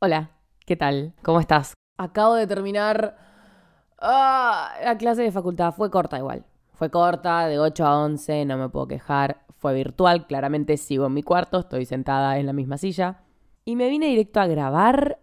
[0.00, 0.30] Hola,
[0.64, 1.12] ¿qué tal?
[1.24, 1.74] ¿Cómo estás?
[1.96, 3.16] Acabo de terminar
[4.00, 5.72] ah, la clase de facultad.
[5.72, 6.44] Fue corta igual.
[6.74, 9.44] Fue corta, de 8 a 11, no me puedo quejar.
[9.56, 13.24] Fue virtual, claramente sigo en mi cuarto, estoy sentada en la misma silla.
[13.64, 15.18] Y me vine directo a grabar.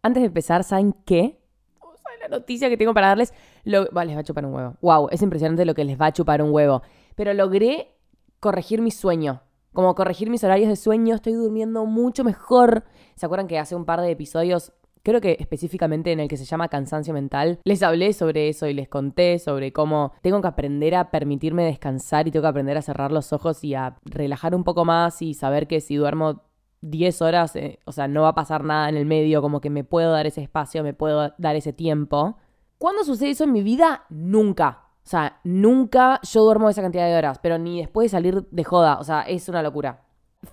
[0.00, 1.38] Antes de empezar, ¿saben qué?
[1.78, 3.34] ¿Saben la noticia que tengo para darles?
[3.64, 3.86] Lo...
[3.92, 4.76] Vale, les va a chupar un huevo.
[4.80, 6.80] Wow, es impresionante lo que les va a chupar un huevo.
[7.14, 7.94] Pero logré
[8.40, 9.42] corregir mi sueño.
[9.74, 12.84] Como corregir mis horarios de sueño, estoy durmiendo mucho mejor.
[13.16, 14.72] ¿Se acuerdan que hace un par de episodios
[15.04, 18.72] creo que específicamente en el que se llama cansancio mental, les hablé sobre eso y
[18.72, 22.82] les conté sobre cómo tengo que aprender a permitirme descansar y tengo que aprender a
[22.82, 26.42] cerrar los ojos y a relajar un poco más y saber que si duermo
[26.80, 29.70] 10 horas, eh, o sea, no va a pasar nada en el medio, como que
[29.70, 32.38] me puedo dar ese espacio, me puedo dar ese tiempo.
[32.78, 34.04] ¿Cuándo sucede eso en mi vida?
[34.08, 34.83] Nunca.
[35.04, 38.64] O sea, nunca yo duermo esa cantidad de horas, pero ni después de salir de
[38.64, 38.98] joda.
[38.98, 40.02] O sea, es una locura.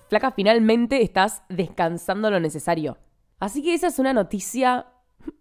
[0.09, 2.97] Flaca, finalmente estás descansando lo necesario.
[3.39, 4.87] Así que esa es una noticia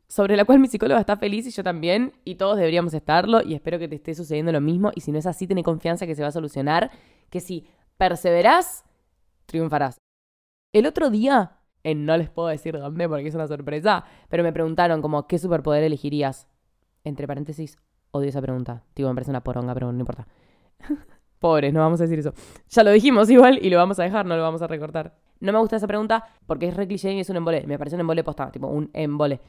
[0.08, 3.54] sobre la cual mi psicóloga está feliz y yo también, y todos deberíamos estarlo, y
[3.54, 6.14] espero que te esté sucediendo lo mismo, y si no es así, ten confianza que
[6.14, 6.90] se va a solucionar,
[7.30, 7.66] que si
[7.96, 8.84] perseverás,
[9.46, 9.98] triunfarás.
[10.72, 14.52] El otro día, en no les puedo decir dónde porque es una sorpresa, pero me
[14.52, 16.48] preguntaron como, ¿qué superpoder elegirías?
[17.04, 17.78] Entre paréntesis,
[18.10, 18.82] odio esa pregunta.
[18.94, 20.26] Tipo, me parece una poronga, pero no importa.
[21.38, 22.34] Pobres, no vamos a decir eso.
[22.68, 25.16] Ya lo dijimos igual y lo vamos a dejar, no lo vamos a recortar.
[25.40, 27.66] No me gusta esa pregunta porque es re cliché y es un embole.
[27.66, 29.40] Me parece un embole posta, tipo un embole.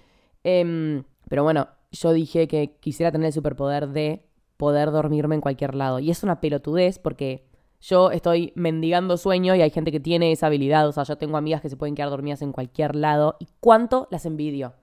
[0.44, 5.76] Em, pero bueno, yo dije que quisiera tener el superpoder de poder dormirme en cualquier
[5.76, 6.00] lado.
[6.00, 7.45] Y es una pelotudez porque
[7.82, 10.88] yo estoy mendigando sueño y hay gente que tiene esa habilidad.
[10.88, 13.36] O sea, yo tengo amigas que se pueden quedar dormidas en cualquier lado.
[13.39, 14.76] ¿Y cuánto las envidio?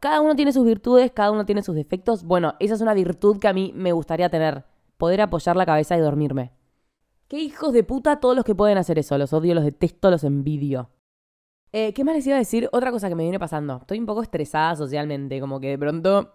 [0.00, 2.24] Cada uno tiene sus virtudes, cada uno tiene sus defectos.
[2.24, 4.64] Bueno, esa es una virtud que a mí me gustaría tener.
[4.98, 6.52] Poder apoyar la cabeza y dormirme.
[7.28, 9.18] Qué hijos de puta todos los que pueden hacer eso.
[9.18, 10.90] Los odio, los detesto, los envidio.
[11.72, 12.68] Eh, ¿Qué más les iba a decir?
[12.72, 13.78] Otra cosa que me viene pasando.
[13.78, 16.34] Estoy un poco estresada socialmente, como que de pronto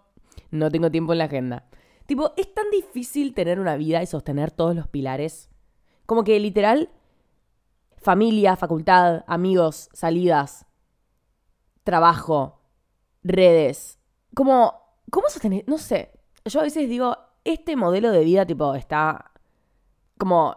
[0.50, 1.66] no tengo tiempo en la agenda.
[2.06, 5.50] Tipo, es tan difícil tener una vida y sostener todos los pilares.
[6.04, 6.90] Como que literal,
[7.96, 10.66] familia, facultad, amigos, salidas,
[11.84, 12.61] trabajo,
[13.22, 13.98] redes.
[14.34, 14.74] Como,
[15.10, 15.64] ¿cómo sostener?
[15.66, 16.12] No sé.
[16.44, 19.32] Yo a veces digo, este modelo de vida, tipo, está
[20.18, 20.56] como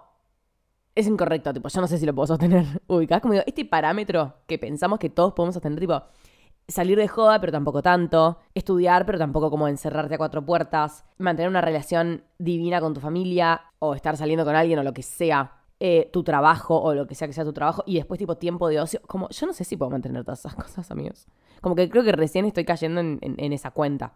[0.95, 2.65] es incorrecto, tipo, yo no sé si lo puedo sostener.
[2.87, 3.21] ubicado.
[3.21, 6.01] como digo, este parámetro que pensamos que todos podemos sostener, tipo,
[6.67, 11.49] salir de joda, pero tampoco tanto, estudiar, pero tampoco como encerrarte a cuatro puertas, mantener
[11.49, 15.51] una relación divina con tu familia, o estar saliendo con alguien, o lo que sea,
[15.79, 18.69] eh, tu trabajo, o lo que sea que sea tu trabajo, y después, tipo, tiempo
[18.69, 19.01] de ocio.
[19.05, 21.27] Como, yo no sé si puedo mantener todas esas cosas, amigos.
[21.65, 24.13] Como que creo que recién estoy cayendo en, esa cuenta.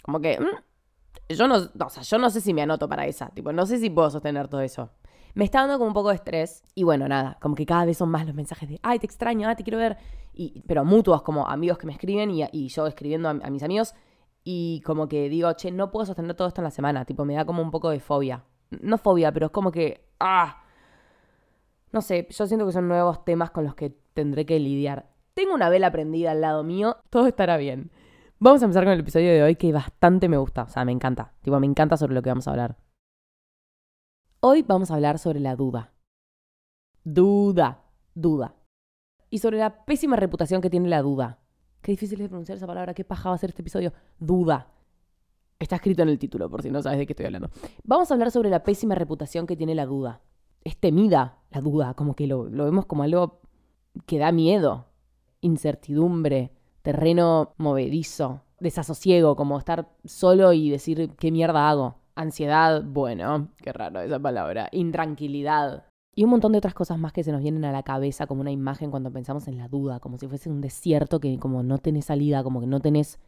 [0.00, 0.40] Como que.
[0.40, 3.28] Mm, yo no, o sea, yo no sé si me anoto para esa.
[3.28, 4.90] Tipo, no sé si puedo sostener todo eso
[5.34, 6.62] me está dando como un poco de estrés.
[6.74, 9.46] Y bueno, nada, como que cada vez son más los mensajes de, ay, te extraño,
[9.46, 9.98] ay, te quiero ver.
[10.32, 13.94] Y, pero mutuos, como amigos que me escriben y, yo escribiendo a, mis amigos.
[14.42, 17.04] Y como que digo, che, no puedo sostener todo esto en la semana.
[17.04, 18.44] Tipo, me da como un poco de fobia.
[18.80, 20.64] No fobia, pero es como que, ah.
[21.92, 25.10] No sé, yo siento que son nuevos temas con los que tendré que lidiar.
[25.40, 27.90] Tengo una vela prendida al lado mío, todo estará bien.
[28.40, 30.92] Vamos a empezar con el episodio de hoy que bastante me gusta, o sea, me
[30.92, 31.32] encanta.
[31.40, 32.76] Tipo, me encanta sobre lo que vamos a hablar.
[34.40, 35.94] Hoy vamos a hablar sobre la duda.
[37.04, 37.84] Duda,
[38.14, 38.54] duda.
[39.30, 41.38] Y sobre la pésima reputación que tiene la duda.
[41.80, 43.94] Qué difícil es pronunciar esa palabra, qué paja va a ser este episodio.
[44.18, 44.66] Duda.
[45.58, 47.48] Está escrito en el título, por si no sabes de qué estoy hablando.
[47.82, 50.20] Vamos a hablar sobre la pésima reputación que tiene la duda.
[50.64, 53.40] Es temida la duda, como que lo, lo vemos como algo
[54.04, 54.89] que da miedo.
[55.40, 56.52] Incertidumbre,
[56.82, 61.96] terreno movedizo, desasosiego, como estar solo y decir qué mierda hago.
[62.14, 64.68] Ansiedad, bueno, qué raro esa palabra.
[64.72, 65.84] Intranquilidad.
[66.14, 68.40] Y un montón de otras cosas más que se nos vienen a la cabeza como
[68.42, 71.78] una imagen cuando pensamos en la duda, como si fuese un desierto que como no
[71.78, 73.18] tenés salida, como que no tenés,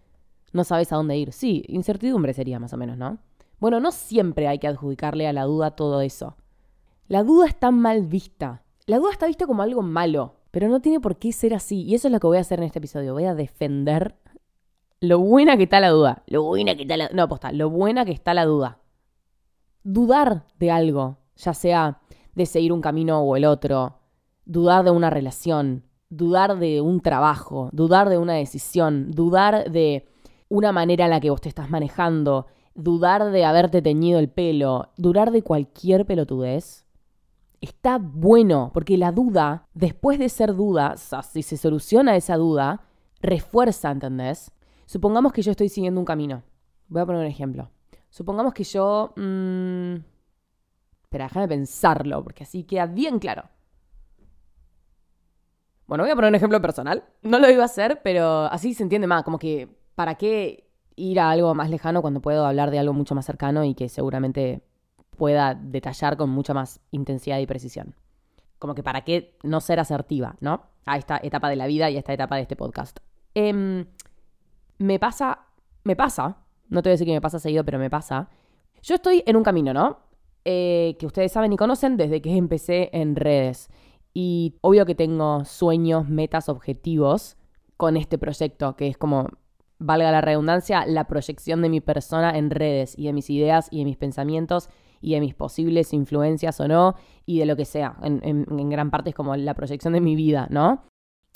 [0.52, 1.32] no sabes a dónde ir.
[1.32, 3.18] Sí, incertidumbre sería más o menos, ¿no?
[3.60, 6.36] Bueno, no siempre hay que adjudicarle a la duda todo eso.
[7.06, 8.62] La duda está mal vista.
[8.86, 11.82] La duda está vista como algo malo, pero no tiene por qué ser así.
[11.82, 13.14] Y eso es lo que voy a hacer en este episodio.
[13.14, 14.14] Voy a defender
[15.00, 16.22] lo buena que está la duda.
[16.26, 17.08] Lo buena que está la...
[17.08, 18.78] No, posta, lo buena que está la duda.
[19.82, 22.00] Dudar de algo, ya sea
[22.34, 23.98] de seguir un camino o el otro,
[24.44, 30.06] dudar de una relación, dudar de un trabajo, dudar de una decisión, dudar de
[30.48, 34.90] una manera en la que vos te estás manejando, dudar de haberte teñido el pelo,
[34.98, 36.86] dudar de cualquier pelotudez,
[37.62, 42.82] está bueno, porque la duda, después de ser duda, si se soluciona esa duda,
[43.22, 44.52] refuerza, ¿entendés?
[44.84, 46.42] Supongamos que yo estoy siguiendo un camino.
[46.88, 47.70] Voy a poner un ejemplo.
[48.10, 49.14] Supongamos que yo...
[49.16, 49.94] Mmm...
[51.04, 53.44] Espera, déjame pensarlo, porque así queda bien claro.
[55.86, 57.04] Bueno, voy a poner un ejemplo personal.
[57.22, 59.22] No lo iba a hacer, pero así se entiende más.
[59.22, 63.14] Como que, ¿para qué ir a algo más lejano cuando puedo hablar de algo mucho
[63.14, 64.62] más cercano y que seguramente
[65.16, 67.94] pueda detallar con mucha más intensidad y precisión?
[68.58, 70.62] Como que, ¿para qué no ser asertiva, no?
[70.86, 72.98] A esta etapa de la vida y a esta etapa de este podcast.
[73.34, 73.86] Em,
[74.78, 75.46] me pasa,
[75.84, 76.38] me pasa,
[76.68, 78.28] no te voy a decir que me pasa seguido, pero me pasa.
[78.82, 79.98] Yo estoy en un camino, ¿no?
[80.44, 83.68] Eh, que ustedes saben y conocen desde que empecé en redes.
[84.14, 87.36] Y obvio que tengo sueños, metas, objetivos
[87.76, 89.28] con este proyecto, que es como,
[89.78, 93.78] valga la redundancia, la proyección de mi persona en redes y de mis ideas y
[93.78, 94.68] de mis pensamientos
[95.02, 96.94] y de mis posibles influencias o no,
[97.26, 97.96] y de lo que sea.
[98.02, 100.84] En, gran parte es como la proyección de mi vida, ¿no?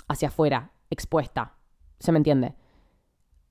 [0.08, 1.56] Hacia afuera, expuesta.
[1.98, 2.54] ¿Se me entiende?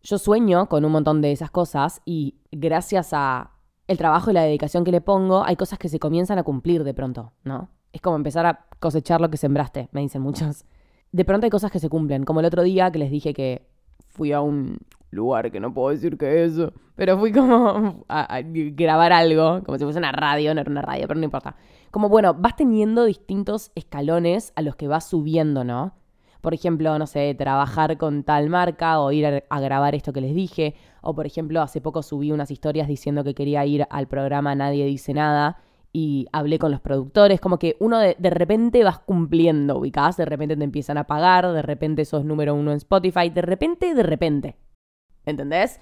[0.01, 3.51] Yo sueño con un montón de esas cosas y gracias a
[3.88, 6.83] el trabajo y la dedicación que le pongo, hay cosas que se comienzan a cumplir
[6.83, 7.69] de pronto, ¿no?
[7.91, 10.65] Es como empezar a cosechar lo que sembraste, me dicen muchos.
[11.12, 13.67] De pronto hay cosas que se cumplen, como el otro día que les dije que
[14.07, 14.79] fui a un
[15.15, 16.53] lugar que no puedo decir que es,
[16.95, 21.07] pero fui como a, grabar algo, como si fuese una radio, no era una radio,
[21.07, 21.56] pero no importa.
[21.91, 25.94] Como bueno, vas teniendo distintos escalones a los que vas subiendo, ¿no?
[26.45, 30.35] por ejemplo, no sé, trabajar con tal marca o ir a, grabar esto que les
[30.35, 34.53] dije, o por ejemplo, hace poco subí unas historias diciendo que quería ir al programa
[34.53, 35.57] Nadie dice nada
[35.91, 40.56] y hablé con los productores, como que uno de, repente vas cumpliendo, ubicás, de repente
[40.56, 44.56] te empiezan a pagar, de repente sos número uno en Spotify, de repente, de repente,
[45.25, 45.80] ¿entendés?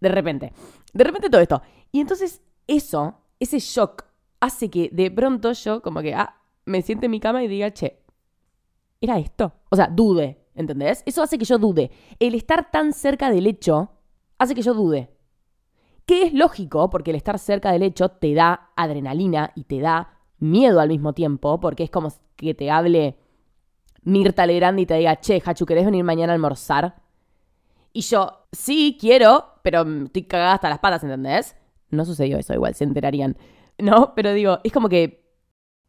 [0.00, 0.52] De repente,
[0.92, 1.62] de repente todo esto.
[1.92, 4.04] Y entonces eso, ese shock,
[4.40, 7.72] hace que de pronto yo como que, ah, me siente en mi cama y diga,
[7.72, 8.02] che,
[9.00, 9.52] era esto.
[9.70, 11.02] O sea, dude, ¿entendés?
[11.06, 11.90] Eso hace que yo dude.
[12.18, 13.90] El estar tan cerca del hecho
[14.38, 15.10] hace que yo dude.
[16.06, 20.18] Que es lógico, porque el estar cerca del hecho te da adrenalina y te da
[20.38, 23.16] miedo al mismo tiempo, porque es como que te hable
[24.02, 26.99] Mirta Legrand y te diga, che, Hachu, ¿querés venir mañana a almorzar?
[27.92, 31.56] Y yo, sí, quiero, pero estoy cagada hasta las patas, ¿entendés?
[31.90, 33.36] No sucedió eso, igual se enterarían.
[33.80, 35.24] No, pero digo, es como que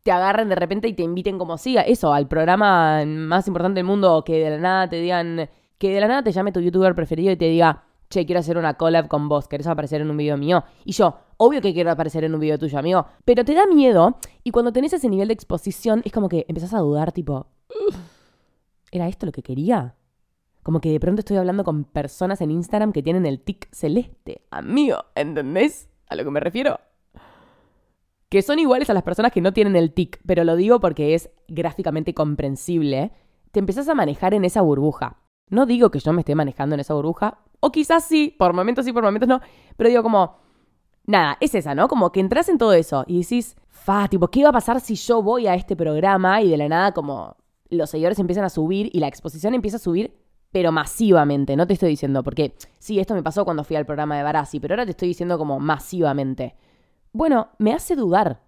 [0.04, 3.86] te agarren de repente y te inviten como siga, eso, al programa más importante del
[3.86, 6.96] mundo, que de la nada te digan, que de la nada te llame tu youtuber
[6.96, 10.16] preferido y te diga, che, quiero hacer una collab con vos, ¿querés aparecer en un
[10.16, 10.64] video mío?
[10.86, 14.18] Y yo, obvio que quiero aparecer en un video tuyo, amigo, pero te da miedo
[14.44, 17.48] y cuando tenés ese nivel de exposición es como que empezás a dudar, tipo,
[18.92, 19.96] ¿era esto lo que quería?
[20.64, 24.42] Como que de pronto estoy hablando con personas en Instagram que tienen el tic celeste,
[24.52, 25.90] amigo, ¿entendés?
[26.08, 26.80] A lo que me refiero
[28.32, 31.16] que son iguales a las personas que no tienen el tic, pero lo digo porque
[31.16, 33.12] es gráficamente comprensible,
[33.52, 35.18] te empezás a manejar en esa burbuja.
[35.50, 38.86] No digo que yo me esté manejando en esa burbuja, o quizás sí, por momentos
[38.86, 39.42] sí, por momentos no,
[39.76, 40.38] pero digo como,
[41.06, 41.90] nada, es esa, ¿no?
[41.90, 44.96] Como que entras en todo eso y decís, fa, tipo, ¿qué va a pasar si
[44.96, 47.36] yo voy a este programa y de la nada como
[47.70, 50.21] los seguidores empiezan a subir y la exposición empieza a subir,
[50.52, 54.18] pero masivamente, no te estoy diciendo, porque sí, esto me pasó cuando fui al programa
[54.18, 56.56] de Barassi, pero ahora te estoy diciendo como masivamente.
[57.14, 58.42] Bueno, me hace dudar.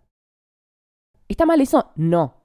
[1.28, 1.92] ¿Está mal eso?
[1.96, 2.36] No.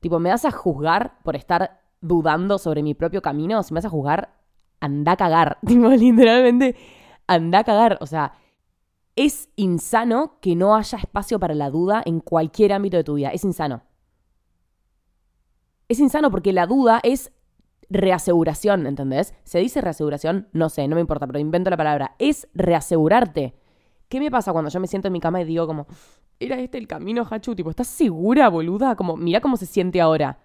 [0.00, 3.62] Tipo, ¿me vas a juzgar por estar dudando sobre mi propio camino?
[3.62, 4.34] Si me vas a juzgar,
[4.80, 5.58] anda a cagar.
[5.66, 6.76] Tipo, literalmente,
[7.26, 7.98] anda a cagar.
[8.00, 8.32] O sea,
[9.16, 13.30] es insano que no haya espacio para la duda en cualquier ámbito de tu vida.
[13.30, 13.82] Es insano.
[15.88, 17.32] Es insano porque la duda es
[17.90, 19.34] reaseguración, ¿entendés?
[19.44, 20.48] ¿Se dice reaseguración?
[20.52, 22.14] No sé, no me importa, pero invento la palabra.
[22.18, 23.54] Es reasegurarte.
[24.08, 25.86] ¿Qué me pasa cuando yo me siento en mi cama y digo como,
[26.38, 27.54] era este el camino, Hachu?
[27.54, 28.96] Tipo, ¿estás segura, boluda?
[28.96, 30.38] Como, mira cómo se siente ahora.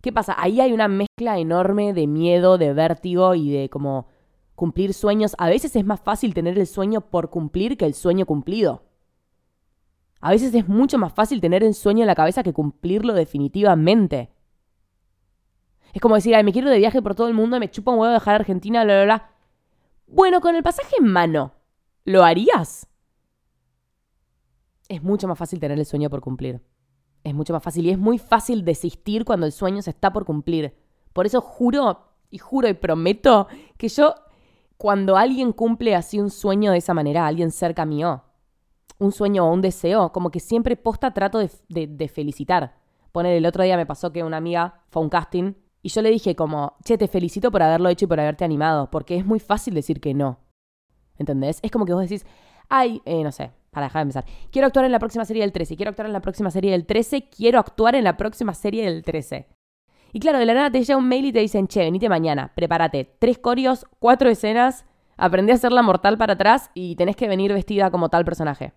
[0.00, 0.34] ¿Qué pasa?
[0.38, 4.06] Ahí hay una mezcla enorme de miedo, de vértigo y de como
[4.54, 5.34] cumplir sueños.
[5.38, 8.82] A veces es más fácil tener el sueño por cumplir que el sueño cumplido.
[10.20, 14.30] A veces es mucho más fácil tener el sueño en la cabeza que cumplirlo definitivamente.
[15.92, 17.98] Es como decir, ay, me quiero de viaje por todo el mundo, me chupa un
[17.98, 19.30] huevo dejar Argentina, bla, bla, bla.
[20.06, 21.52] Bueno, con el pasaje en mano,
[22.04, 22.88] ¿Lo harías?
[24.88, 26.60] Es mucho más fácil tener el sueño por cumplir.
[27.22, 30.24] Es mucho más fácil y es muy fácil desistir cuando el sueño se está por
[30.24, 30.74] cumplir.
[31.12, 34.14] Por eso juro y juro y prometo que yo,
[34.76, 38.24] cuando alguien cumple así un sueño de esa manera, alguien cerca mío,
[38.98, 42.76] un sueño o un deseo, como que siempre posta trato de, de, felicitar.
[43.12, 46.02] Poner el otro día me pasó que una amiga fue a un casting y yo
[46.02, 49.24] le dije como, che, te felicito por haberlo hecho y por haberte animado, porque es
[49.24, 50.38] muy fácil decir que no.
[51.18, 51.58] ¿Entendés?
[51.62, 52.26] Es como que vos decís,
[52.68, 54.24] ay, eh, no sé, para dejar de empezar.
[54.50, 56.86] Quiero actuar en la próxima serie del 13, quiero actuar en la próxima serie del
[56.86, 59.48] 13, quiero actuar en la próxima serie del 13.
[60.12, 62.52] Y claro, de la nada te llega un mail y te dicen, che, venite mañana,
[62.54, 63.16] prepárate.
[63.18, 64.84] Tres corios, cuatro escenas,
[65.16, 68.72] aprendí a hacer la mortal para atrás y tenés que venir vestida como tal personaje.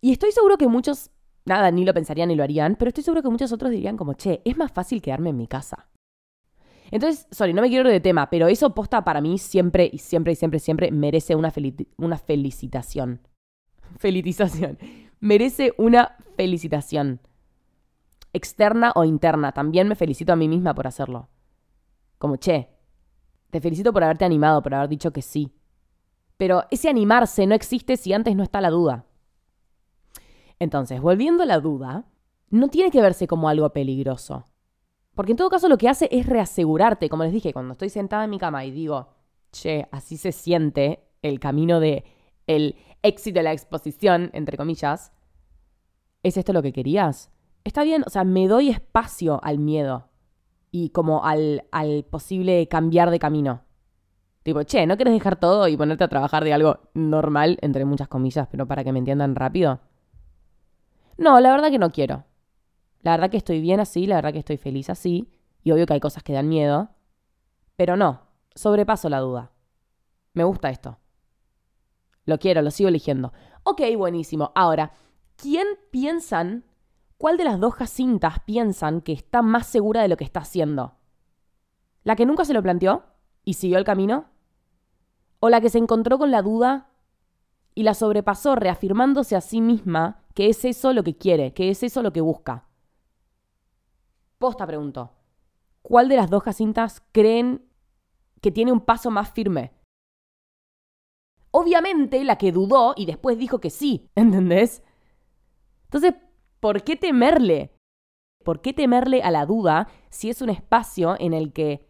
[0.00, 1.10] Y estoy seguro que muchos
[1.46, 4.14] nada, ni lo pensarían ni lo harían, pero estoy seguro que muchos otros dirían como,
[4.14, 5.88] che, es más fácil quedarme en mi casa.
[6.90, 9.98] Entonces, sorry, no me quiero ir de tema, pero eso posta para mí siempre y
[9.98, 11.52] siempre y siempre, siempre merece una,
[11.96, 13.20] una felicitación.
[13.98, 14.78] Felicitación.
[15.20, 17.20] Merece una felicitación.
[18.32, 19.52] Externa o interna.
[19.52, 21.28] También me felicito a mí misma por hacerlo.
[22.18, 22.68] Como, che,
[23.50, 25.52] te felicito por haberte animado, por haber dicho que sí.
[26.36, 29.05] Pero ese animarse no existe si antes no está la duda.
[30.58, 32.06] Entonces, volviendo a la duda,
[32.50, 34.44] no tiene que verse como algo peligroso.
[35.14, 38.24] Porque en todo caso lo que hace es reasegurarte, como les dije, cuando estoy sentada
[38.24, 39.08] en mi cama y digo,
[39.50, 42.04] che, así se siente el camino de
[42.46, 45.12] el éxito de la exposición, entre comillas,
[46.22, 47.30] ¿es esto lo que querías?
[47.64, 50.08] Está bien, o sea, me doy espacio al miedo
[50.70, 53.62] y como al, al posible cambiar de camino.
[54.42, 58.06] Tipo, che, ¿no quieres dejar todo y ponerte a trabajar de algo normal, entre muchas
[58.06, 59.80] comillas, pero para que me entiendan rápido?
[61.16, 62.24] No, la verdad que no quiero.
[63.00, 65.30] La verdad que estoy bien así, la verdad que estoy feliz así,
[65.62, 66.90] y obvio que hay cosas que dan miedo,
[67.76, 68.22] pero no,
[68.54, 69.52] sobrepaso la duda.
[70.32, 70.98] Me gusta esto.
[72.24, 73.32] Lo quiero, lo sigo eligiendo.
[73.62, 74.52] Ok, buenísimo.
[74.54, 74.92] Ahora,
[75.36, 76.64] ¿quién piensan,
[77.16, 80.96] cuál de las dos Jacintas piensan que está más segura de lo que está haciendo?
[82.02, 83.04] ¿La que nunca se lo planteó
[83.44, 84.26] y siguió el camino?
[85.40, 86.90] ¿O la que se encontró con la duda
[87.74, 91.82] y la sobrepasó reafirmándose a sí misma que es eso lo que quiere, que es
[91.82, 92.68] eso lo que busca?
[94.36, 95.14] Posta pregunto.
[95.80, 97.66] ¿Cuál de las dos Jacintas creen
[98.42, 99.72] que tiene un paso más firme?
[101.52, 104.82] Obviamente la que dudó y después dijo que sí, ¿entendés?
[105.84, 106.12] Entonces,
[106.60, 107.74] ¿por qué temerle?
[108.44, 111.88] ¿Por qué temerle a la duda si es un espacio en el que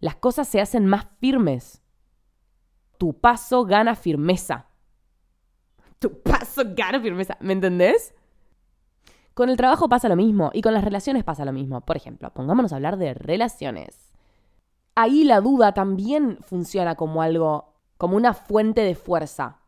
[0.00, 1.84] las cosas se hacen más firmes?
[2.98, 4.70] Tu paso gana firmeza.
[5.98, 8.14] Tu paso gana firmeza, ¿me entendés?
[9.34, 11.82] Con el trabajo pasa lo mismo y con las relaciones pasa lo mismo.
[11.82, 14.12] Por ejemplo, pongámonos a hablar de relaciones.
[14.94, 19.60] Ahí la duda también funciona como algo, como una fuente de fuerza.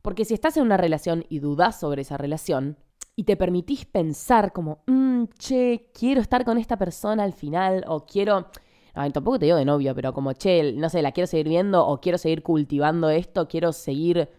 [0.00, 2.78] Porque si estás en una relación y dudas sobre esa relación
[3.16, 8.06] y te permitís pensar como, mmm, che, quiero estar con esta persona al final o
[8.06, 8.48] quiero...
[8.94, 11.86] Ay, tampoco te digo de novio, pero como, che, no sé, la quiero seguir viendo
[11.86, 14.30] o quiero seguir cultivando esto, quiero seguir...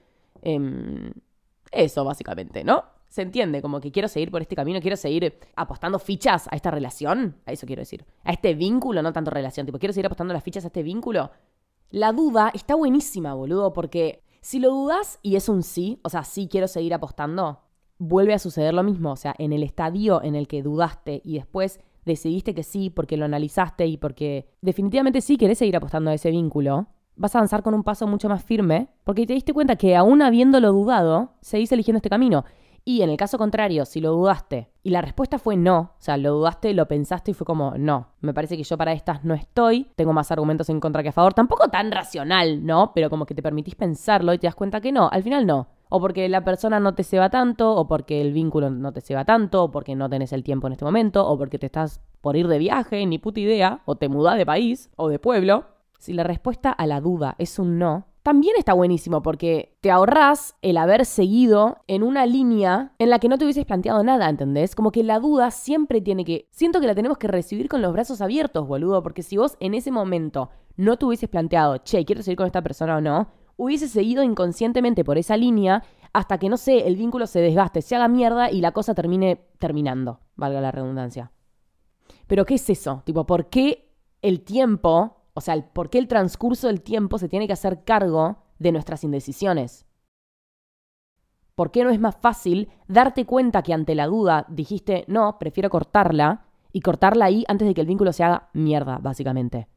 [0.45, 1.11] Eh,
[1.75, 2.85] eso, básicamente, ¿no?
[3.07, 6.71] Se entiende, como que quiero seguir por este camino, quiero seguir apostando fichas a esta
[6.71, 10.33] relación, a eso quiero decir, a este vínculo, no tanto relación, tipo, quiero seguir apostando
[10.33, 11.31] las fichas a este vínculo.
[11.91, 16.23] La duda está buenísima, boludo, porque si lo dudas y es un sí, o sea,
[16.23, 17.61] sí quiero seguir apostando,
[17.97, 21.35] vuelve a suceder lo mismo, o sea, en el estadio en el que dudaste y
[21.35, 26.13] después decidiste que sí porque lo analizaste y porque definitivamente sí querés seguir apostando a
[26.13, 29.75] ese vínculo, vas a avanzar con un paso mucho más firme porque te diste cuenta
[29.75, 32.45] que aún habiéndolo dudado, seguís eligiendo este camino.
[32.87, 36.17] Y en el caso contrario, si lo dudaste y la respuesta fue no, o sea,
[36.17, 39.33] lo dudaste, lo pensaste y fue como no, me parece que yo para estas no
[39.33, 42.91] estoy, tengo más argumentos en contra que a favor, tampoco tan racional, ¿no?
[42.93, 45.67] Pero como que te permitís pensarlo y te das cuenta que no, al final no.
[45.89, 49.01] O porque la persona no te se va tanto, o porque el vínculo no te
[49.01, 51.65] se va tanto, o porque no tenés el tiempo en este momento, o porque te
[51.65, 55.19] estás por ir de viaje, ni puta idea, o te mudás de país o de
[55.19, 55.65] pueblo.
[55.99, 60.55] Si la respuesta a la duda es un no, también está buenísimo porque te ahorrás
[60.63, 64.73] el haber seguido en una línea en la que no te hubieses planteado nada, ¿entendés?
[64.73, 66.47] Como que la duda siempre tiene que...
[66.49, 69.75] Siento que la tenemos que recibir con los brazos abiertos, boludo, porque si vos en
[69.75, 73.91] ese momento no te hubieses planteado, che, quiero seguir con esta persona o no, hubieses
[73.91, 78.07] seguido inconscientemente por esa línea hasta que, no sé, el vínculo se desgaste, se haga
[78.07, 81.31] mierda y la cosa termine terminando, valga la redundancia.
[82.25, 83.03] Pero ¿qué es eso?
[83.05, 87.45] Tipo, ¿por qué el tiempo o sea, por qué el transcurso del tiempo se tiene
[87.45, 89.85] que hacer cargo de nuestras indecisiones.
[91.55, 95.69] ¿Por qué no es más fácil darte cuenta que ante la duda dijiste, no, prefiero
[95.69, 99.67] cortarla, y cortarla ahí antes de que el vínculo se haga mierda, básicamente?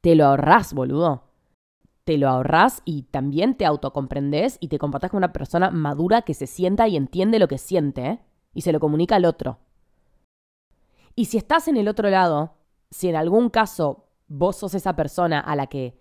[0.00, 1.24] Te lo ahorrás, boludo.
[2.04, 6.34] Te lo ahorrás y también te autocomprendes y te comportas como una persona madura que
[6.34, 8.20] se sienta y entiende lo que siente ¿eh?
[8.54, 9.58] y se lo comunica al otro.
[11.14, 12.57] Y si estás en el otro lado
[12.90, 15.98] si en algún caso vos sos esa persona a la que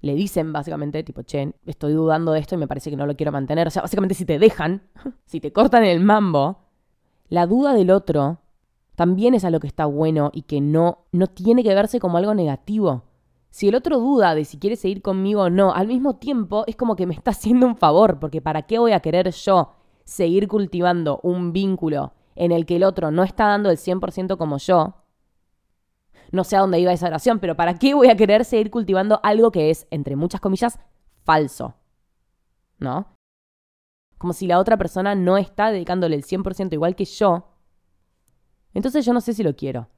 [0.00, 3.16] le dicen básicamente, tipo, che, estoy dudando de esto y me parece que no lo
[3.16, 3.66] quiero mantener.
[3.66, 4.82] O sea, básicamente si te dejan,
[5.24, 6.58] si te cortan el mambo,
[7.28, 8.40] la duda del otro
[8.94, 12.34] también es algo que está bueno y que no, no tiene que verse como algo
[12.34, 13.04] negativo.
[13.50, 16.76] Si el otro duda de si quiere seguir conmigo o no, al mismo tiempo es
[16.76, 19.70] como que me está haciendo un favor, porque ¿para qué voy a querer yo
[20.04, 24.58] seguir cultivando un vínculo en el que el otro no está dando el 100% como
[24.58, 25.03] yo?
[26.34, 29.20] No sé a dónde iba esa oración, pero ¿para qué voy a querer seguir cultivando
[29.22, 30.78] algo que es, entre muchas comillas,
[31.24, 31.74] falso?
[32.78, 33.14] ¿No?
[34.24, 37.50] como si la otra persona no está dedicándole el 100% igual que yo,
[38.72, 39.88] entonces yo no sé si lo quiero.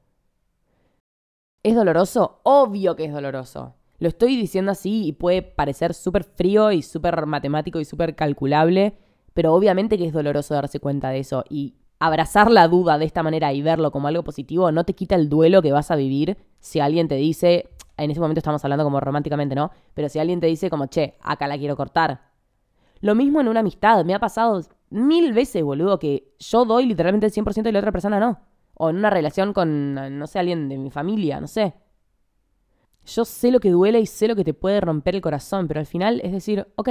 [1.63, 2.41] ¿Es doloroso?
[2.43, 3.75] Obvio que es doloroso.
[3.99, 8.97] Lo estoy diciendo así y puede parecer súper frío y súper matemático y súper calculable,
[9.33, 13.23] pero obviamente que es doloroso darse cuenta de eso y abrazar la duda de esta
[13.23, 16.37] manera y verlo como algo positivo no te quita el duelo que vas a vivir
[16.59, 19.71] si alguien te dice, en ese momento estamos hablando como románticamente, ¿no?
[19.93, 22.21] Pero si alguien te dice como, che, acá la quiero cortar.
[22.99, 27.27] Lo mismo en una amistad, me ha pasado mil veces, boludo, que yo doy literalmente
[27.27, 28.39] el 100% y la otra persona no.
[28.75, 31.73] O en una relación con, no sé, alguien de mi familia, no sé.
[33.05, 35.79] Yo sé lo que duele y sé lo que te puede romper el corazón, pero
[35.79, 36.89] al final es decir, ok,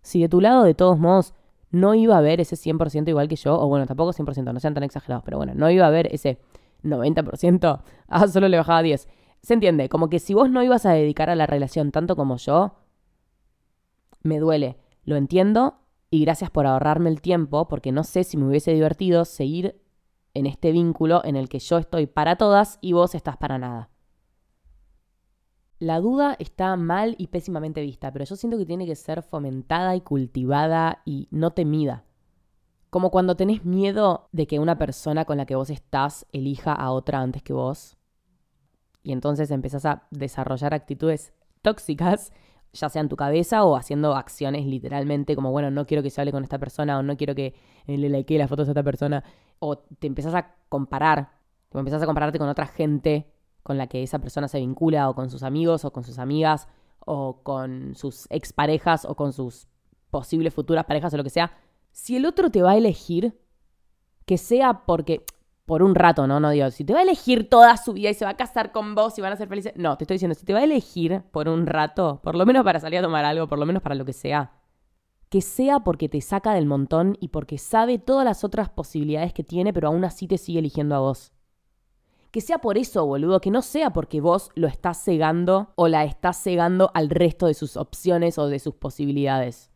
[0.00, 1.34] si de tu lado de todos modos
[1.72, 4.74] no iba a haber ese 100% igual que yo, o bueno, tampoco 100%, no sean
[4.74, 6.38] tan exagerados, pero bueno, no iba a haber ese
[6.84, 9.08] 90%, ah, solo le bajaba 10.
[9.42, 12.36] Se entiende, como que si vos no ibas a dedicar a la relación tanto como
[12.36, 12.76] yo,
[14.22, 15.78] me duele, lo entiendo
[16.10, 19.80] y gracias por ahorrarme el tiempo, porque no sé si me hubiese divertido seguir
[20.34, 23.91] en este vínculo en el que yo estoy para todas y vos estás para nada.
[25.82, 29.96] La duda está mal y pésimamente vista, pero yo siento que tiene que ser fomentada
[29.96, 32.04] y cultivada y no temida.
[32.88, 36.92] Como cuando tenés miedo de que una persona con la que vos estás elija a
[36.92, 37.96] otra antes que vos.
[39.02, 42.32] Y entonces empezás a desarrollar actitudes tóxicas,
[42.72, 46.20] ya sea en tu cabeza o haciendo acciones literalmente como, bueno, no quiero que se
[46.20, 49.24] hable con esta persona o no quiero que le likee las fotos a esta persona.
[49.58, 51.32] O te empezás a comparar,
[51.72, 53.31] empezás a compararte con otra gente
[53.62, 56.68] con la que esa persona se vincula o con sus amigos o con sus amigas
[57.00, 59.68] o con sus exparejas o con sus
[60.10, 61.52] posibles futuras parejas o lo que sea,
[61.90, 63.38] si el otro te va a elegir,
[64.26, 65.24] que sea porque,
[65.66, 66.40] por un rato, ¿no?
[66.40, 68.72] No digo, si te va a elegir toda su vida y se va a casar
[68.72, 70.64] con vos y van a ser felices, no, te estoy diciendo, si te va a
[70.64, 73.82] elegir por un rato, por lo menos para salir a tomar algo, por lo menos
[73.82, 74.52] para lo que sea,
[75.28, 79.44] que sea porque te saca del montón y porque sabe todas las otras posibilidades que
[79.44, 81.32] tiene, pero aún así te sigue eligiendo a vos.
[82.32, 86.04] Que sea por eso, boludo, que no sea porque vos lo estás cegando o la
[86.04, 89.70] estás cegando al resto de sus opciones o de sus posibilidades.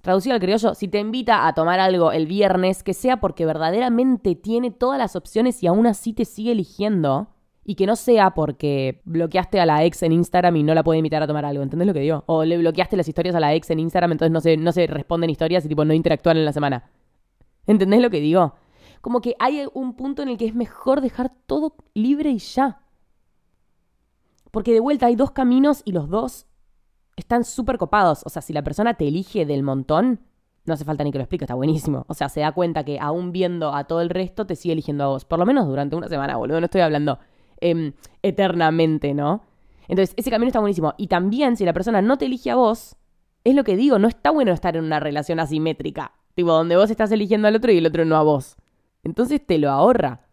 [0.00, 4.34] Traducido al criollo, si te invita a tomar algo el viernes, que sea porque verdaderamente
[4.34, 7.28] tiene todas las opciones y aún así te sigue eligiendo.
[7.62, 11.00] Y que no sea porque bloqueaste a la ex en Instagram y no la puede
[11.00, 11.64] invitar a tomar algo.
[11.64, 12.22] ¿Entendés lo que digo?
[12.26, 14.86] O le bloqueaste las historias a la ex en Instagram, entonces no se, no se
[14.86, 16.88] responden historias y tipo no interactúan en la semana.
[17.66, 18.54] ¿Entendés lo que digo?
[19.06, 22.80] Como que hay un punto en el que es mejor dejar todo libre y ya.
[24.50, 26.48] Porque de vuelta hay dos caminos y los dos
[27.14, 28.22] están súper copados.
[28.24, 30.22] O sea, si la persona te elige del montón,
[30.64, 32.04] no hace falta ni que lo explique, está buenísimo.
[32.08, 35.04] O sea, se da cuenta que aún viendo a todo el resto, te sigue eligiendo
[35.04, 35.24] a vos.
[35.24, 36.58] Por lo menos durante una semana, boludo.
[36.58, 37.20] No estoy hablando
[37.60, 37.92] em,
[38.24, 39.44] eternamente, ¿no?
[39.86, 40.94] Entonces, ese camino está buenísimo.
[40.96, 42.96] Y también, si la persona no te elige a vos,
[43.44, 46.10] es lo que digo, no está bueno estar en una relación asimétrica.
[46.34, 48.56] Tipo, donde vos estás eligiendo al otro y el otro no a vos.
[49.06, 50.26] Entonces te lo ahorra.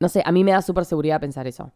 [0.00, 1.72] No sé, a mí me da súper seguridad pensar eso.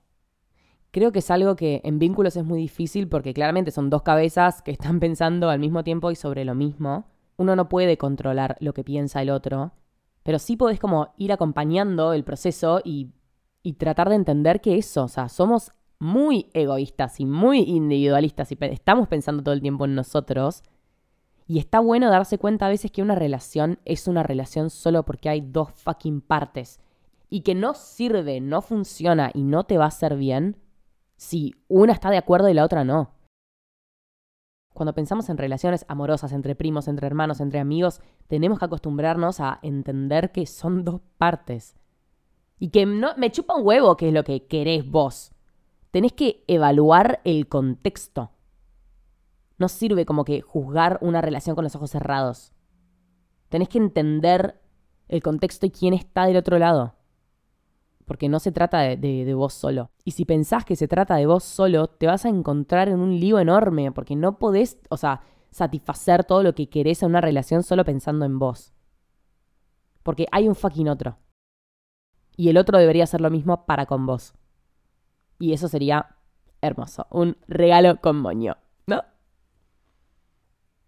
[0.91, 4.63] Creo que es algo que en vínculos es muy difícil porque claramente son dos cabezas
[4.63, 7.11] que están pensando al mismo tiempo y sobre lo mismo.
[7.37, 9.73] Uno no puede controlar lo que piensa el otro,
[10.23, 13.11] pero sí podés como ir acompañando el proceso y,
[13.63, 18.57] y tratar de entender que eso, o sea, somos muy egoístas y muy individualistas y
[18.63, 20.63] estamos pensando todo el tiempo en nosotros
[21.47, 25.29] y está bueno darse cuenta a veces que una relación es una relación solo porque
[25.29, 26.81] hay dos fucking partes.
[27.29, 30.57] Y que no sirve, no funciona y no te va a hacer bien
[31.17, 33.11] si una está de acuerdo y la otra no.
[34.75, 39.59] Cuando pensamos en relaciones amorosas entre primos, entre hermanos, entre amigos, tenemos que acostumbrarnos a
[39.63, 41.77] entender que son dos partes.
[42.59, 45.33] Y que no, me chupa un huevo que es lo que querés vos.
[45.91, 48.32] Tenés que evaluar el contexto.
[49.63, 52.53] No sirve como que juzgar una relación con los ojos cerrados.
[53.49, 54.61] Tenés que entender
[55.07, 56.97] el contexto y quién está del otro lado.
[58.05, 59.93] Porque no se trata de, vos solo.
[60.03, 63.21] Y si pensás que se trata de vos solo, te vas a encontrar en un
[63.21, 65.21] lío enorme, porque no podés, o sea,
[65.53, 68.73] satisfacer todo lo que querés en una relación solo pensando en vos.
[70.03, 71.19] Porque hay un fucking otro.
[72.37, 74.35] Y el otro debería hacer lo mismo para con vos.
[75.39, 76.17] Y eso sería
[76.61, 77.07] hermoso.
[77.11, 78.57] Un regalo con moño.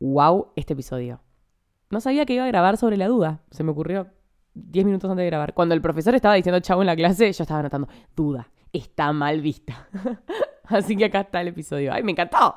[0.05, 1.21] Wow este episodio.
[1.91, 3.41] No sabía que iba a grabar sobre la duda.
[3.51, 4.09] Se me ocurrió
[4.55, 5.55] 10 minutos antes de grabar.
[5.55, 9.41] Cuando el profesor estaba diciendo chavo en la clase, yo estaba anotando, duda, está mal
[9.41, 9.89] vista.
[10.65, 11.93] Así que acá está el episodio.
[11.93, 12.55] ¡Ay, me encantó!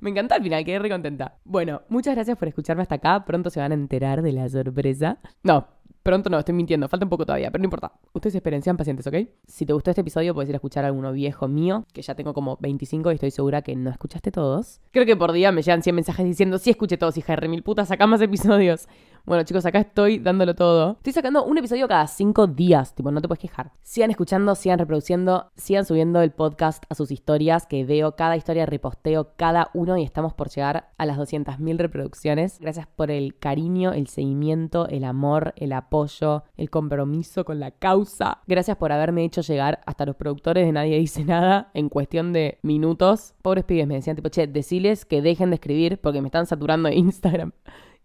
[0.00, 1.36] Me encantó al final, quedé re contenta.
[1.44, 3.24] Bueno, muchas gracias por escucharme hasta acá.
[3.24, 5.18] Pronto se van a enterar de la sorpresa.
[5.42, 5.68] No,
[6.04, 7.90] Pronto no, estoy mintiendo, falta un poco todavía, pero no importa.
[8.12, 9.14] Ustedes esperen, sean pacientes, ¿ok?
[9.46, 12.34] Si te gustó este episodio, puedes ir a escuchar alguno viejo mío, que ya tengo
[12.34, 14.82] como 25 y estoy segura que no escuchaste todos.
[14.90, 17.62] Creo que por día me llegan 100 mensajes diciendo, sí escuché todos, hija de mil
[17.62, 18.86] putas, saca más episodios.
[19.26, 20.96] Bueno, chicos, acá estoy dándolo todo.
[20.98, 23.72] Estoy sacando un episodio cada cinco días, tipo, no te puedes quejar.
[23.80, 28.66] Sigan escuchando, sigan reproduciendo, sigan subiendo el podcast a sus historias, que veo cada historia,
[28.66, 32.58] reposteo cada uno y estamos por llegar a las 200.000 reproducciones.
[32.60, 38.42] Gracias por el cariño, el seguimiento, el amor, el apoyo, el compromiso con la causa.
[38.46, 42.58] Gracias por haberme hecho llegar hasta los productores de Nadie Dice Nada en cuestión de
[42.60, 43.32] minutos.
[43.40, 46.90] Pobres pibes me decían, tipo, che, deciles que dejen de escribir porque me están saturando
[46.90, 47.54] de Instagram.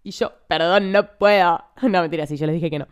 [0.04, 1.64] Y yo, perdón, no puedo.
[1.82, 2.88] No, mentira, sí, yo les dije que no.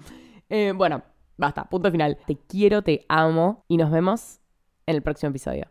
[0.50, 1.04] Eh, bueno,
[1.38, 2.18] basta, punto final.
[2.26, 4.40] Te quiero, te amo y nos vemos
[4.86, 5.68] en el próximo episodio.